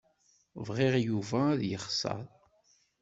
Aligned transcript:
Bɣiɣ 0.67 0.93
Yuba 1.07 1.39
ad 1.51 1.61
yexṣer. 1.69 2.25